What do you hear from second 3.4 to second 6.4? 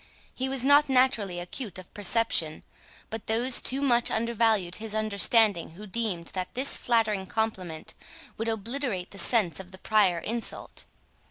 too much undervalued his understanding who deemed